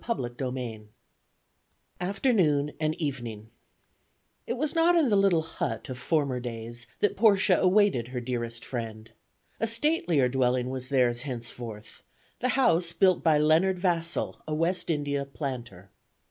[0.03, 0.87] CHAPTER XII
[1.99, 3.51] AFTERNOON AND EVENING
[4.47, 8.65] IT was not in the little "hut" of former days that Portia awaited her dearest
[8.65, 9.11] friend.
[9.59, 12.01] A statelier dwelling was theirs henceforth,
[12.39, 15.91] the house built by Leonard Vassall, a West India planter.